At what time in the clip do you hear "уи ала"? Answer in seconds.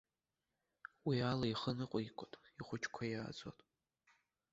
1.05-1.45